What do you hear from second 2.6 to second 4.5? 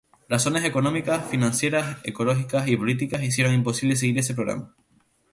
y políticas hicieron imposible seguir ese